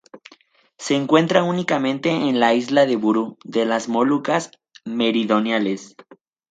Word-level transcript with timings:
Se 0.79 0.95
encuentra 0.95 1.43
únicamente 1.43 2.09
en 2.09 2.39
la 2.39 2.55
isla 2.55 2.87
de 2.87 2.95
Buru, 2.95 3.37
de 3.43 3.65
las 3.67 3.87
Molucas 3.87 4.49
meridionales. 4.83 5.95